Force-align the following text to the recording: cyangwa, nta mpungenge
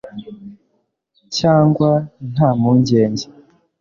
cyangwa, 1.37 1.89
nta 2.31 2.49
mpungenge 2.59 3.25